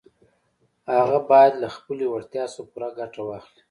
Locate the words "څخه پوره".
2.53-2.89